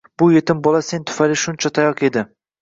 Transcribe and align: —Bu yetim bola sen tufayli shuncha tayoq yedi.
—Bu 0.19 0.27
yetim 0.35 0.63
bola 0.67 0.79
sen 0.87 1.05
tufayli 1.11 1.37
shuncha 1.43 1.73
tayoq 1.77 2.03
yedi. 2.09 2.27